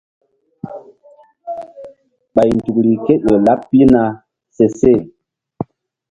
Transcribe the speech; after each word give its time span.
Ɓay 2.33 2.49
nzukri 2.57 2.91
ké 3.05 3.13
ƴo 3.23 3.33
laɓ 3.45 3.59
pihna 3.69 4.01
seseh. 4.55 4.99